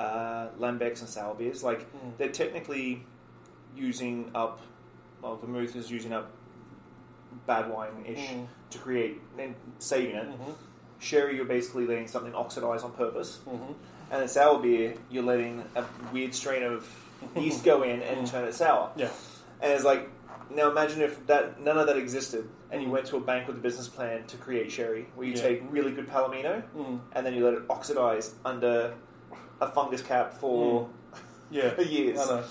[0.00, 1.62] uh, lambics, and sour beers.
[1.62, 1.86] Like
[2.18, 3.04] they're technically
[3.76, 4.60] using up.
[5.22, 6.30] Well, vermouth is using up
[7.46, 8.46] bad wine ish Mm.
[8.70, 10.28] to create and saving it.
[10.28, 10.54] Mhm.
[10.98, 13.40] Sherry, you're basically letting something oxidize on purpose.
[13.46, 13.74] Mhm.
[14.10, 16.86] And in sour beer, you're letting a weird strain of
[17.36, 18.90] yeast go in and turn it sour.
[18.96, 19.10] Yeah.
[19.60, 20.08] And it's like,
[20.50, 23.56] now imagine if that none of that existed, and you went to a bank with
[23.56, 25.42] a business plan to create sherry, where you Yeah.
[25.42, 27.00] take really good palomino Mm.
[27.12, 28.94] and then you let it oxidize under
[29.60, 30.88] a fungus cap for
[31.50, 31.70] Yeah.
[31.70, 32.18] for years.
[32.18, 32.44] I know.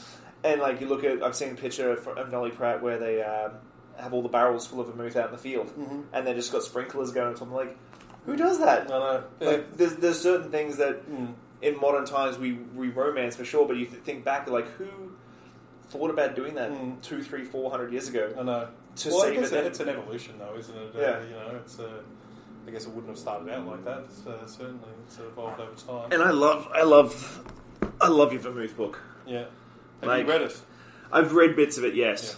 [0.44, 3.22] And like you look at, I've seen a picture of, of Noilly Prat where they
[3.22, 3.52] um,
[3.98, 6.04] have all the barrels full of vermouth out in the field, Mhm.
[6.14, 7.36] and they just got sprinklers going.
[7.36, 7.78] So I'm like,
[8.26, 8.84] who does that?
[8.86, 9.24] I know.
[9.42, 9.48] Yeah.
[9.50, 11.34] Like, there's there's certain things that Mm.
[11.62, 14.88] in modern times we, we romance for sure, but you think back like who
[15.90, 17.02] thought about doing that Mm.
[17.02, 18.68] two, three, four hundred years ago I know.
[18.98, 19.66] to well, save it?
[19.66, 20.96] It's an evolution, though, isn't it?
[20.96, 21.24] Uh, Yeah.
[21.24, 21.90] you know, it's a.
[22.70, 24.04] I guess it wouldn't have started out like that.
[24.06, 26.12] It's, uh, certainly, it's evolved over time.
[26.12, 27.52] and I love, I love,
[28.00, 29.02] I love your vermouth book.
[29.26, 29.46] yeah.
[30.02, 30.62] Have Like- you read it?
[31.12, 31.96] I've read bits of it.
[31.96, 32.36] Yes,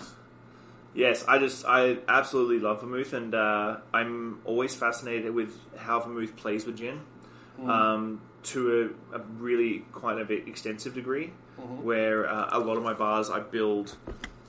[0.94, 1.26] Yes.
[1.28, 6.65] I just, I absolutely love vermouth, and uh, I'm always fascinated with how vermouth plays
[6.65, 7.02] with gin.
[7.60, 7.70] Mm.
[7.70, 11.82] Um, to a, a really quite a bit extensive degree, Mhm.
[11.84, 13.98] where uh, a lot of my bars I build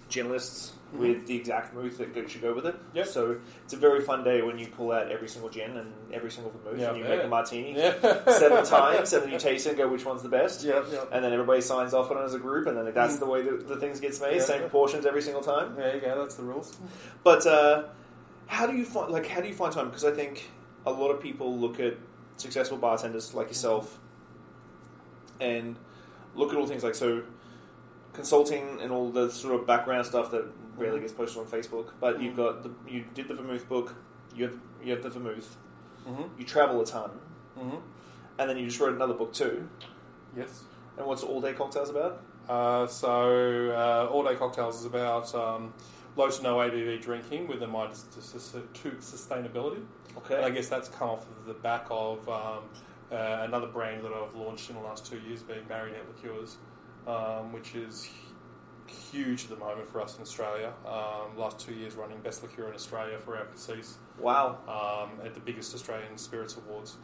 [0.08, 0.72] gin lists.
[0.92, 2.74] With the exact vermouth that should go with it.
[2.92, 3.06] Yep.
[3.06, 6.30] So it's a very fun day when you pull out every single gin and every
[6.30, 7.94] single vermouth Yeah, and you I make a martini Yeah.
[8.30, 10.62] seven times and then you taste it and go which one's the best.
[10.64, 11.04] Yeah, yeah.
[11.10, 13.20] And then everybody signs off on it as a group, and then that's Mm.
[13.20, 14.36] the way that the things gets made.
[14.36, 14.42] Yeah.
[14.42, 15.76] Same portions every single time.
[15.76, 16.20] There you go.
[16.20, 16.76] That's the rules.
[17.24, 17.84] But uh,
[18.46, 19.86] how do you find like how do you find time?
[19.86, 20.50] Because I think
[20.84, 21.94] a lot of people look at
[22.36, 23.98] successful bartenders like yourself
[25.40, 25.76] and
[26.34, 27.22] look at all things like so
[28.12, 30.44] consulting and all the sort of background stuff that
[30.76, 31.90] rarely gets posted on Facebook.
[32.00, 33.94] But you've got the, you did the vermouth book.
[34.34, 35.56] You have you have the vermouth.
[36.08, 36.22] Mm-hmm.
[36.38, 37.10] You travel a ton,
[37.58, 37.76] Mm-hmm.
[38.38, 39.68] and then you just wrote another book too.
[40.36, 40.64] Yes.
[40.96, 42.22] And what's all day cocktails about?
[42.48, 45.72] Uh, so, uh, All Day Cocktails is about um,
[46.16, 49.80] low to no ABV drinking with a mind to, to sustainability.
[50.18, 50.36] Okay.
[50.36, 52.64] And I guess that's come off of the back of um,
[53.12, 56.56] uh, another brand that I've launched in the last two years, being Marionette Liqueurs,
[57.06, 58.08] um, which is
[58.92, 60.72] huge at the moment for us in Australia.
[60.86, 64.58] Um, last two years running best liqueur in Australia for our Cassis Wow.
[64.68, 66.96] um, at the biggest Australian Spirits Awards.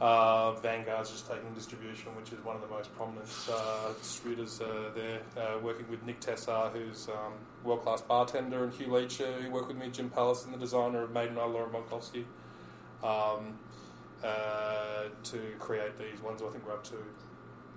[0.00, 4.90] Uh, Vanguard's just taking distribution, which is one of the most prominent uh, distributors uh,
[4.94, 9.24] there, uh, working with Nick Tesar, who's um, world class bartender, and Hugh Leach, uh,
[9.40, 12.24] who worked with me, Gin Palace, and the designer of Maiden Eye, Laura Monkowski,
[13.04, 13.56] um,
[14.24, 16.42] uh, to create these ones.
[16.42, 16.96] I think we're up to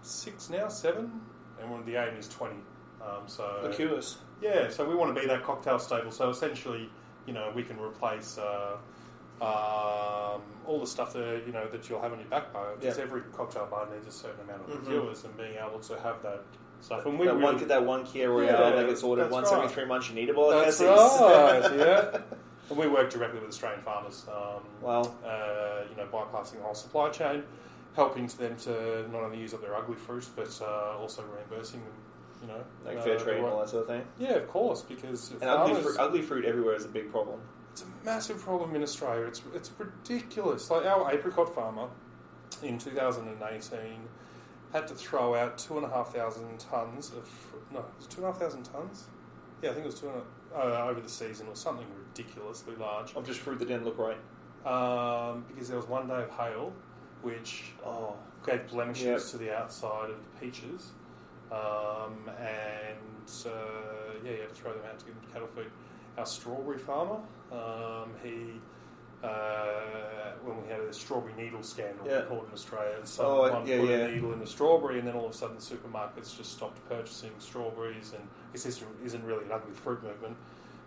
[0.02, 1.22] six now, seven,
[1.62, 2.56] and one, the aim is 20.
[3.02, 4.18] Um, so Liqueurs.
[4.42, 6.12] yeah, so we want to be that cocktail stable.
[6.12, 6.90] So essentially,
[7.26, 8.78] you know, we can replace uh,
[9.42, 12.76] um, all the stuff that you know that you'll have on your back bar.
[12.80, 13.04] Because Yeah.
[13.04, 14.88] every cocktail bar needs a certain amount of Mhm.
[14.88, 16.42] liqueurs, and being able to have that
[16.82, 17.06] stuff.
[17.06, 19.68] And we that really, one, that one Kir Royale Yeah, that gets ordered once every
[19.68, 20.10] three months.
[20.10, 22.22] You need a bottle of that's right, yeah.
[22.70, 24.26] And we work directly with Australian farmers.
[24.28, 25.02] Um, Wow.
[25.24, 27.44] uh, you know, bypassing the whole supply chain,
[27.96, 31.82] helping to them to not only use up their ugly fruit, but uh, also reimbursing
[31.82, 31.94] them.
[32.42, 34.06] You know, Like uh, fair trade and all that sort of thing.
[34.20, 37.40] Yeah, of course, because And ugly farmers- fruit, ugly fruit everywhere is a big problem.
[37.72, 39.26] It's a massive problem in Australia.
[39.26, 40.70] It's it's ridiculous.
[40.70, 41.88] Like our apricot farmer
[42.64, 43.80] in 2018
[44.74, 47.28] had to throw out two and a half thousand tons of
[47.72, 49.06] no, it was two and a half thousand tons.
[49.62, 50.22] Yeah, I think it was two and
[50.54, 53.16] a, uh, over the season or something ridiculously large.
[53.16, 54.18] Of just fruit that didn't look right.
[54.66, 56.74] Um, because there was one day of hail,
[57.22, 59.22] which Oh, gave blemishes Yep.
[59.32, 60.92] to the outside of the peaches,
[61.52, 63.50] um, and uh,
[64.24, 65.66] yeah, you had to throw them out to give them cattle feed.
[66.18, 67.20] Our strawberry farmer,
[67.52, 68.60] um, he
[69.24, 72.22] uh, when we had a strawberry needle scandal Yeah.
[72.22, 73.96] called in Australia, and Oh, yeah, put yeah.
[73.98, 76.88] a needle in the strawberry, and then all of a sudden the supermarkets just stopped
[76.88, 80.38] purchasing strawberries, and this isn't really an ugly fruit movement.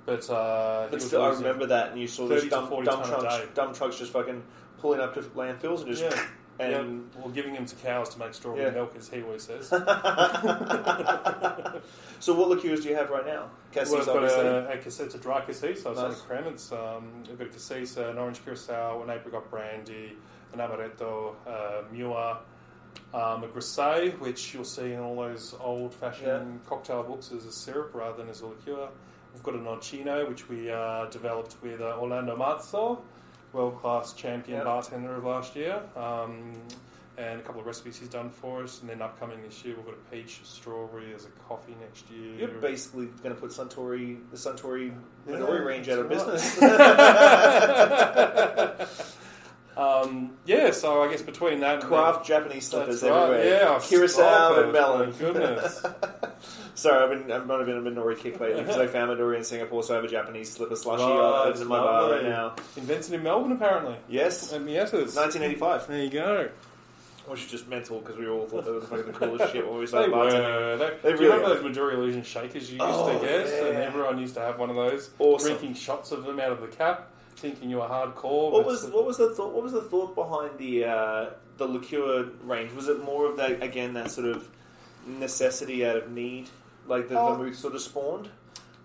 [0.06, 3.46] But, uh, but still, I remember that, and you saw 30 these dump, dump trucks,
[3.54, 4.42] dump trucks just fucking
[4.78, 6.16] pulling up to landfills and just.
[6.60, 8.70] And we're giving them to cows to make strawberry Yeah.
[8.72, 9.70] milk, as he always says.
[12.20, 13.48] So, what liqueurs do you have right now?
[13.72, 16.06] Cassis, Well, I've got a, a cassis, a dry cassis, so it's Nice.
[16.10, 16.46] not a creme.
[16.52, 20.18] It's, um, I've got a cassis, an orange curacao, an apricot brandy,
[20.52, 22.36] an amaretto, uh, Muir,
[23.14, 27.92] um, a grisée, which you'll see in all those old-fashioned cocktail books as a syrup
[27.94, 28.88] rather than as a liqueur.
[29.32, 32.98] We've got a nocino, which we uh, developed with uh, Orlando Marzo,
[33.52, 34.64] world-class champion Yeah.
[34.64, 35.80] bartender of last year.
[35.96, 36.52] Um,
[37.18, 38.80] and a couple of recipes he's done for us.
[38.80, 42.34] And then upcoming this year, we've got a peach, strawberry as a coffee next year.
[42.34, 44.94] You're basically going to put Suntory, the Suntory
[45.28, 46.62] Yeah, Midori range out of that's business.
[49.76, 53.62] um, yeah, so I guess between that and Craft Japanese slippers That's right, everywhere.
[53.64, 55.12] yeah, I've Curacao and melon.
[55.18, 55.84] goodness.
[56.80, 59.44] Sorry, I've been I've not been a Midori kick lately because I found Midori in
[59.44, 62.28] Singapore, so I have a Japanese slipper slushy Right, uh, in my bar right lovely.
[62.30, 62.54] now.
[62.76, 63.96] Invented in Melbourne, apparently.
[64.08, 65.14] Yes, At Mietta's.
[65.14, 66.48] 1985, There you go.
[67.26, 69.64] which is just mental because we all thought they were the fucking the coolest shit
[69.66, 70.42] when we They started bartending.
[70.42, 70.76] were.
[70.78, 73.40] They, They do you really remember those Midori Illusion shakers you used Oh, to get?
[73.46, 73.84] And yeah.
[73.84, 75.48] everyone used to have one of those, Awesome.
[75.50, 78.52] drinking shots of them out of the cap, thinking you were hardcore.
[78.52, 79.52] What but was what was the thought?
[79.52, 81.26] What was the thought behind the uh,
[81.58, 82.72] the liqueur range?
[82.72, 84.48] Was it more of that again that sort of
[85.06, 86.48] necessity out of need,
[86.90, 87.34] like the Oh.
[87.36, 88.28] vermouth sort of spawned?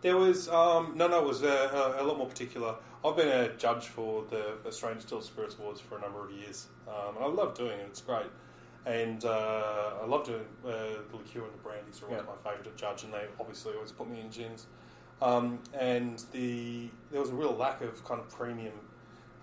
[0.02, 1.20] There was um, no, no.
[1.24, 2.76] It was uh, a, a lot more particular.
[3.04, 6.68] I've been a judge for the Australian Still Spirits Awards for a number of years,
[6.88, 7.86] um, and I love doing it.
[7.89, 8.28] It's great,
[8.86, 10.70] and uh, I love doing uh,
[11.10, 12.32] the liqueur and the brandies are always Yeah.
[12.36, 14.68] my favourite to judge, and they obviously always put me in gins.
[15.22, 18.74] Um, and the there was a real lack of kind of premium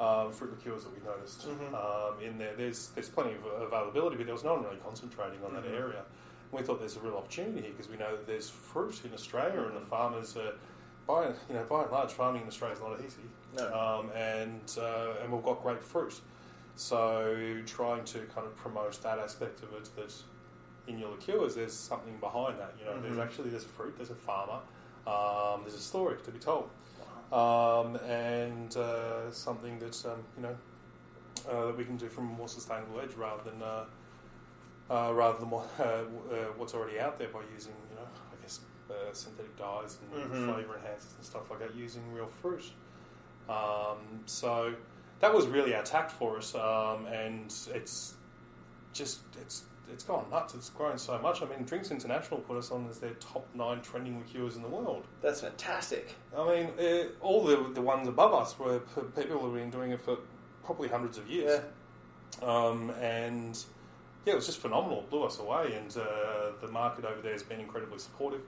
[0.01, 1.75] um, fruit liqueurs that we noticed Mhm.
[1.75, 2.55] um, in there.
[2.57, 5.75] There's there's plenty of availability, but there was no one really concentrating on that Mhm.
[5.81, 6.05] area.
[6.53, 9.63] We thought there's a real opportunity here because we know that there's fruit in Australia
[9.63, 10.53] and the farmers are,
[11.07, 13.23] by you know by and large, farming in Australia is not easy,
[13.57, 13.75] No.
[13.75, 16.21] um, and uh, and we've got great fruit.
[16.77, 20.13] So trying to kind of promote that aspect of it that
[20.89, 22.75] in your liqueurs there's something behind that.
[22.79, 23.23] You know, there's Mhm.
[23.23, 24.61] actually there's a fruit, there's a farmer,
[25.07, 26.69] um, there's a story to be told,
[27.33, 30.57] um, and uh, something that um, you know
[31.51, 33.63] uh, that we can do from a more sustainable edge rather than.
[33.63, 33.85] Uh,
[34.93, 36.05] uh, rather than what, uh, uh,
[36.57, 38.03] what's already out there by using, you know,
[38.33, 40.45] I guess uh, synthetic dyes and Mhm.
[40.53, 42.65] flavour enhancers and stuff like that, using real fruit.
[43.49, 44.75] Um, so
[45.21, 48.15] that was really our tact for us, um, and it's
[48.93, 50.55] just it's it's gone nuts.
[50.55, 51.43] It's grown so much.
[51.43, 54.69] I mean, Drinks International put us on as their top nine trending liqueurs in the
[54.69, 55.07] world.
[55.21, 56.15] That's fantastic.
[56.37, 58.81] I mean, uh, all the the ones above us were
[59.17, 60.19] people who've been doing it for
[60.65, 61.63] probably hundreds of years.
[62.43, 63.63] Um, and
[64.25, 65.01] yeah, it was just phenomenal.
[65.01, 68.43] It blew us away, and uh, the market over there has been incredibly supportive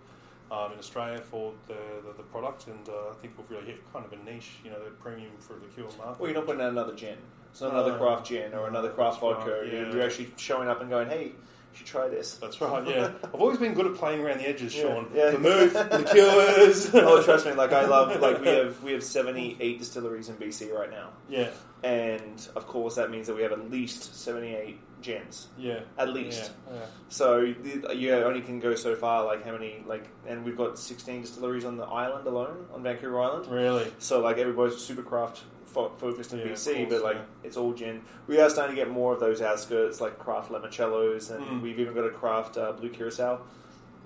[0.51, 1.75] um, in Australia for the,
[2.07, 2.67] the, the product.
[2.69, 5.33] And uh, I think we've really hit kind of a niche, you know, the premium
[5.41, 6.21] for the liqueur market.
[6.21, 7.19] Well, you're not putting out another gin.
[7.51, 9.61] It's not another craft gin or another craft vodka.
[9.63, 9.93] right, yeah.
[9.93, 11.33] you're actually showing up and going, "Hey,
[11.75, 12.87] you should try this." That's right.
[12.89, 15.09] Yeah, I've always been good at playing around the edges, Sean.
[15.15, 15.37] Yeah, yeah.
[15.37, 16.91] Vermouth, liqueurs.
[16.95, 17.53] oh, trust me.
[17.53, 18.21] Like I love.
[18.21, 21.49] Like we have we have 78 distilleries in BC right now, Yeah,
[21.83, 25.49] and of course that means that we have at least 78 gins.
[25.59, 25.81] yeah.
[25.99, 26.53] At least.
[26.69, 26.87] Yeah, yeah.
[27.11, 29.25] So you only can go so far.
[29.27, 29.83] Like how many?
[29.87, 33.47] Like, and we've got 16 distilleries on the island alone, on Vancouver Island.
[33.51, 33.93] Really.
[33.99, 35.43] So like everybody's super craft
[35.75, 37.23] fo- focused in Yeah, BC, course, but like yeah.
[37.47, 38.01] it's all gin.
[38.27, 41.61] We are starting to get more of those outskirts, like craft limoncellos, and Mm.
[41.63, 43.41] we've even got a craft uh, blue curacao.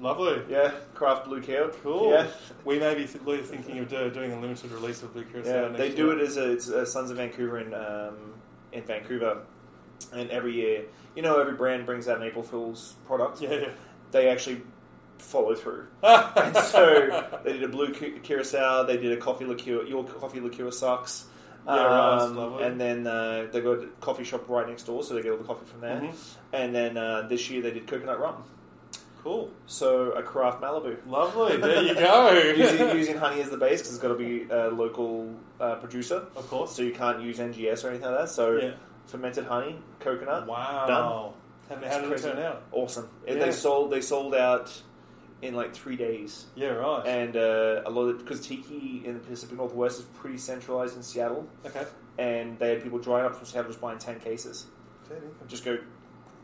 [0.00, 0.40] Lovely.
[0.48, 1.76] Yeah, craft blue curacao.
[1.82, 2.10] Cool.
[2.12, 2.28] Yeah,
[2.64, 5.70] We may be th- thinking of do- doing a limited release of Blue Curacao.
[5.72, 5.76] yeah.
[5.76, 5.96] They year.
[5.96, 8.34] do it as a it's uh Sons of Vancouver in um,
[8.72, 9.38] in Vancouver,
[10.12, 10.84] and every year,
[11.16, 13.40] you know, every brand brings out an April Fool's product.
[13.40, 13.70] Yeah,
[14.12, 14.62] They actually
[15.18, 15.88] follow through.
[16.04, 18.84] And so they did a blue cu- curacao.
[18.84, 19.82] They did a coffee liqueur.
[19.84, 21.24] Your coffee liqueur sucks.
[21.66, 22.64] Yeah, right, Um, lovely.
[22.64, 25.38] and then uh, they got a coffee shop right next door, so they get all
[25.38, 26.00] the coffee from there.
[26.00, 26.14] Mhm.
[26.52, 28.42] And then uh, this year they did coconut rum.
[29.22, 29.50] Cool.
[29.66, 30.96] So a craft Malibu.
[31.06, 31.56] Lovely.
[31.56, 32.30] There you go.
[32.32, 36.26] using, using honey as the base because it's got to be a local uh, producer.
[36.36, 36.72] of course.
[36.74, 38.28] So you can't use NGS or anything like that.
[38.30, 38.70] So Yeah.
[39.06, 41.34] fermented honey, coconut, Wow.
[41.68, 41.80] Done.
[41.82, 42.28] How, how did it Crazy.
[42.30, 42.62] turn out?
[42.72, 43.08] awesome.
[43.26, 43.44] And Yeah.
[43.46, 44.72] They sold they sold out
[45.42, 46.46] in like three days.
[46.54, 47.06] Yeah, right.
[47.06, 51.02] And uh, a lot of because tiki in the Pacific Northwest is pretty centralized in
[51.02, 51.84] Seattle, okay.
[52.18, 54.66] and they had people driving up from Seattle just buying ten cases,
[55.48, 55.78] just go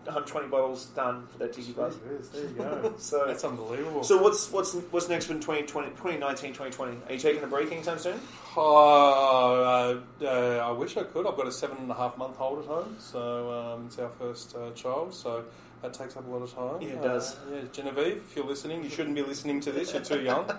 [0.06, 1.96] 120 bottles done for their tiki buzz.
[2.32, 2.94] There you go.
[2.98, 4.04] So That's unbelievable.
[4.04, 6.96] So what's what's what's next for 2020, 2019, 2020?
[7.08, 8.20] Are you taking a break anytime soon?
[8.56, 11.26] Oh, uh, uh, I wish I could.
[11.26, 14.10] I've got a seven and a half month hold at home, so um, it's our
[14.10, 15.44] first uh, child, so
[15.84, 16.80] that takes up a lot of time.
[16.80, 17.36] Yeah, it Uh, does.
[17.52, 19.92] yeah, Genevieve, if you're listening, you shouldn't be listening to this.
[19.92, 20.50] You're too young.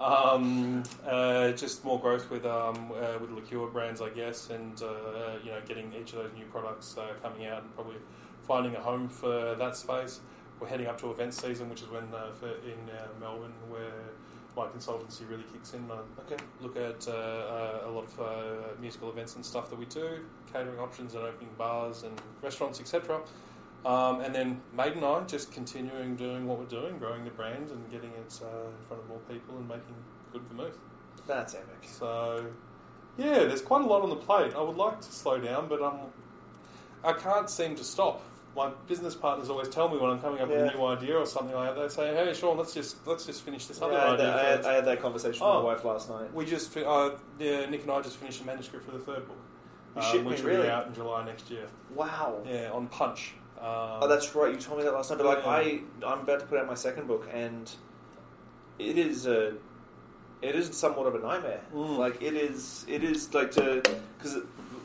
[0.00, 5.36] um, uh, just more growth with um, uh, with liqueur brands, I guess, and uh,
[5.44, 7.96] you know, getting each of those new products uh, coming out and probably
[8.42, 10.18] finding a home for that space.
[10.58, 14.02] We're heading up to event season, which is when uh, for, in uh, Melbourne where
[14.56, 15.88] my consultancy really kicks in.
[15.90, 16.42] I Okay.
[16.60, 20.20] look at uh, uh, a lot of uh, musical events and stuff that we do,
[20.52, 23.20] catering options and opening bars and restaurants, etc.
[23.84, 28.10] Um, and then Maidenii just continuing doing what we're doing, growing the brand and getting
[28.12, 29.94] it uh, in front of more people and making
[30.32, 30.78] good vermouth.
[31.26, 31.82] That's epic.
[31.82, 32.46] So,
[33.18, 34.54] yeah, there's quite a lot on the plate.
[34.54, 35.98] I would like to slow down, but um,
[37.04, 38.22] I can't seem to stop.
[38.54, 41.24] My business partners always tell me when I'm coming up with a new idea or
[41.26, 41.80] something like that.
[41.80, 44.26] They say, "Hey, Sean, let's just let's just finish this Yeah, other I, had idea."
[44.26, 44.64] that, I, had.
[44.66, 45.56] I had that conversation Oh.
[45.56, 46.34] with my wife last night.
[46.34, 49.38] We just, uh, yeah, Nick and I just finished a manuscript for the third book,
[49.96, 50.62] um, which will really?
[50.64, 51.66] be out in July next year.
[51.94, 52.42] Wow.
[52.46, 53.32] Yeah, on Punch.
[53.62, 54.52] Um, Oh, that's right.
[54.52, 55.18] You told me that last night.
[55.18, 57.70] But like, I I'm about to put out my second book, and
[58.78, 59.54] it is a
[60.42, 61.60] it is somewhat of a nightmare.
[61.72, 61.98] Mm.
[61.98, 63.82] Like it is it is like to
[64.18, 64.38] because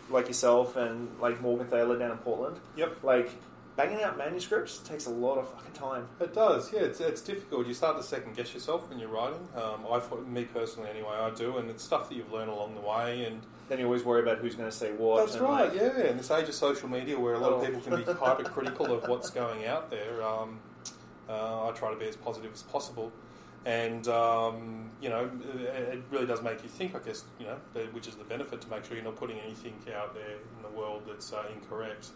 [0.10, 2.58] like yourself and like Morgenthaler down in Portland.
[2.76, 3.04] Yep.
[3.04, 3.32] Like
[3.76, 6.08] banging out manuscripts takes a lot of fucking time.
[6.20, 6.82] It does, yeah.
[6.82, 7.68] It's, it's difficult.
[7.68, 9.48] You start to second guess yourself when you're writing.
[9.56, 12.82] Um, I, me personally, anyway, I do, and it's stuff that you've learned along the
[12.82, 13.26] way.
[13.26, 15.26] And Then you always worry about who's going to say what.
[15.26, 16.08] that's right, like, yeah.
[16.08, 17.56] In this age of social media, where a lot Oh.
[17.60, 20.60] of people can be hypercritical of what's going out there, um,
[21.30, 23.12] uh, I try to be as positive as possible.
[23.66, 26.96] And um, you know, it really does make you think.
[26.96, 27.58] I guess you know,
[27.92, 30.70] which is the benefit to make sure you're not putting anything out there in the
[30.80, 32.08] world that's uh, incorrect.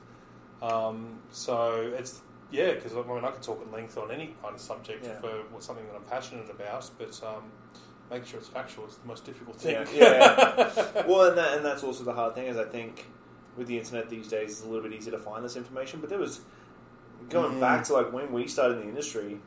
[0.62, 4.56] Um, so it's yeah, because I mean I could talk at length on any kind
[4.56, 5.20] of subject Yeah.
[5.20, 7.44] for something that I'm passionate about, but um,
[8.12, 9.76] making sure it's factual is the most difficult thing.
[9.96, 10.04] Yeah,
[10.94, 11.04] yeah.
[11.08, 13.08] well, and, that, and that's also the hard thing is I think
[13.58, 16.00] with the internet these days it's a little bit easier to find this information.
[16.02, 16.42] But there was
[17.30, 17.60] going Mm.
[17.62, 19.40] back to like when we started in the industry,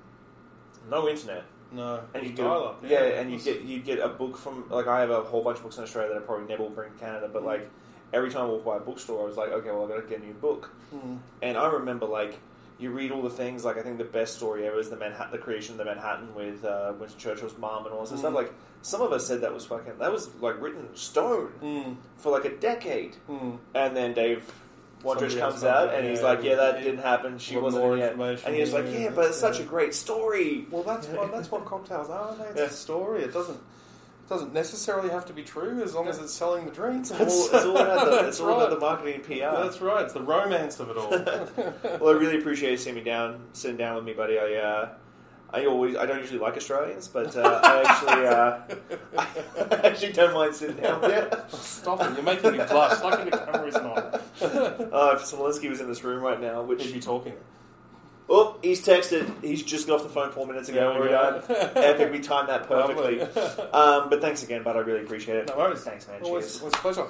[0.90, 4.36] no internet, no, and you get dial-up, yeah, and you get you get a book
[4.36, 6.62] from like I have a whole bunch of books in Australia that I probably never
[6.62, 7.68] will bring to Canada, but like
[8.12, 10.08] every time I walk by a bookstore, I was like, okay, well I got to
[10.08, 10.70] get a new book.
[10.94, 11.18] Mm.
[11.42, 12.38] And I remember like.
[12.78, 15.30] You read all the things like I think the best story ever is the Manhattan,
[15.32, 18.18] the creation of the Manhattan with uh, Winston Churchill's mom and all this Mm.
[18.18, 18.34] stuff.
[18.34, 21.96] Like some of us said that was fucking that was like written stone Mm.
[22.16, 23.16] for like a decade.
[23.30, 23.58] Mm.
[23.74, 24.52] And then Dave
[25.04, 26.84] Wondrich comes out and in, he's like, "Yeah, that yeah.
[26.84, 27.38] didn't happen.
[27.38, 29.94] She wasn't more in yet." And he's like, yeah, "Yeah, but it's such a great
[29.94, 32.34] story." Well, that's what that's what cocktails are.
[32.36, 32.44] They?
[32.46, 32.64] It's Yeah.
[32.66, 33.22] a story.
[33.22, 33.62] It doesn't it
[34.28, 37.00] doesn't necessarily have to be true as long as it's selling the drink.
[37.00, 39.62] It's all, it's all about the, it's all about the marketing and PR.
[39.62, 40.04] That's right.
[40.04, 41.10] It's the romance of it all.
[42.00, 44.38] well, I really appreciate you sitting me down, sitting down with me, buddy.
[44.38, 44.88] I, uh,
[45.54, 49.24] I always, I don't usually like Australians, but uh, I actually, uh,
[49.80, 51.58] I actually don't mind sitting down with you.
[51.58, 52.12] Stop it!
[52.14, 53.00] You're making me blush.
[53.02, 54.14] Lucky the camera's not.
[54.14, 57.34] Uh, if Smolinski was in this room right now, which Keep you talking.
[58.28, 59.30] Oh, he's texted.
[59.42, 60.90] He's just got off the phone four minutes ago.
[60.92, 61.42] There we We're go.
[61.46, 61.70] done.
[61.76, 62.12] Epic.
[62.12, 63.18] We timed that perfectly.
[63.18, 63.64] Lovely.
[63.72, 64.76] Um, but thanks again, bud.
[64.76, 65.48] I really appreciate it.
[65.48, 65.80] No worries.
[65.80, 66.22] Thanks, man.
[66.22, 66.60] Always, Cheers.
[66.60, 67.06] always a pleasure.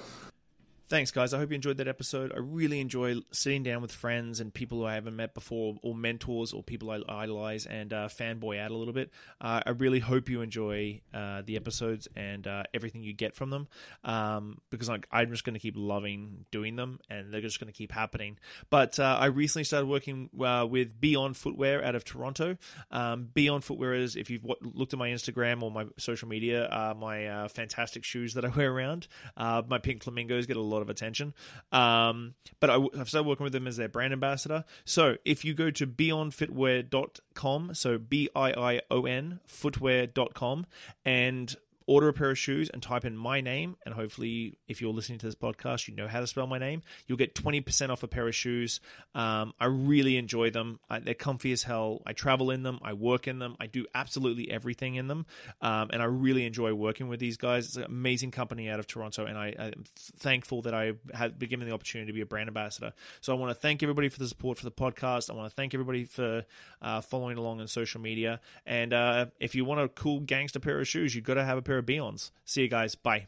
[0.94, 1.34] Thanks, guys.
[1.34, 2.30] I hope you enjoyed that episode.
[2.32, 5.92] I really enjoy sitting down with friends and people who I haven't met before, or
[5.92, 9.10] mentors, or people I idolize, and uh, fanboy out a little bit.
[9.40, 13.50] Uh, I really hope you enjoy uh, the episodes and uh, everything you get from
[13.50, 13.66] them,
[14.04, 17.72] um, because like, I'm just going to keep loving doing them, and they're just going
[17.72, 18.38] to keep happening.
[18.70, 22.56] But uh, I recently started working uh, with Biion Footwear out of Toronto.
[22.92, 26.94] Um, Biion Footwear is, if you've w- looked at my Instagram or my social media,
[26.96, 29.08] my fantastic shoes that I wear around.
[29.36, 31.34] My pink flamingos get a lot of attention.
[31.72, 34.64] Um, but I, have started working with them as their brand ambassador.
[34.84, 40.66] So if you go to biionfootwear.com, so B I I O N footwear.com,
[41.04, 41.56] and
[41.86, 45.18] order a pair of shoes and type in my name, and hopefully, if you're listening
[45.18, 46.82] to this podcast, you know how to spell my name.
[47.06, 48.80] You'll get 20% off a pair of shoes.
[49.14, 50.80] Um, I really enjoy them.
[50.88, 52.02] I, they're comfy as hell.
[52.06, 52.78] I travel in them.
[52.82, 53.56] I work in them.
[53.60, 55.26] I do absolutely everything in them,
[55.60, 57.66] um, and I really enjoy working with these guys.
[57.66, 61.48] It's an amazing company out of Toronto, and I, I'm thankful that I have been
[61.48, 62.92] given the opportunity to be a brand ambassador.
[63.20, 65.30] So I want to thank everybody for the support for the podcast.
[65.30, 66.44] I want to thank everybody for
[66.82, 68.40] uh, following along on social media.
[68.66, 71.58] And uh, if you want a cool gangster pair of shoes, you've got to have
[71.58, 72.30] a pair of Biions.
[72.44, 72.94] See you guys.
[72.94, 73.26] Bye.